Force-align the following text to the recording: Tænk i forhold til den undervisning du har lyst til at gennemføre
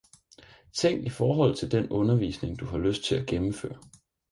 Tænk 0.73 1.05
i 1.05 1.09
forhold 1.09 1.55
til 1.55 1.71
den 1.71 1.89
undervisning 1.89 2.59
du 2.59 2.65
har 2.65 2.77
lyst 2.77 3.03
til 3.03 3.15
at 3.15 3.27
gennemføre 3.27 3.77